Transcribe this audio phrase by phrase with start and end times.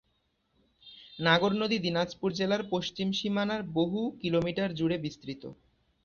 [1.19, 5.43] নাগর নদী দিনাজপুর জেলার পশ্চিম সীমানার বহু কিলোমিটার জুড়ে বিস্তৃত।